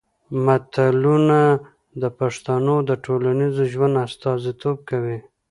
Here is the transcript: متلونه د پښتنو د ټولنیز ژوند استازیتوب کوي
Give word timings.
متلونه 0.45 1.39
د 2.01 2.03
پښتنو 2.19 2.75
د 2.89 2.91
ټولنیز 3.05 3.55
ژوند 3.71 3.95
استازیتوب 4.05 4.77
کوي 4.89 5.17